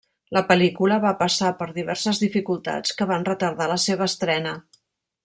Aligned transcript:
La 0.35 0.41
pel·lícula 0.51 0.95
va 1.03 1.11
passar 1.19 1.51
per 1.59 1.67
diverses 1.75 2.21
dificultats 2.25 2.97
que 3.01 3.09
van 3.15 3.29
retardar 3.29 3.69
la 3.73 3.81
seva 3.89 4.09
estrena. 4.15 4.57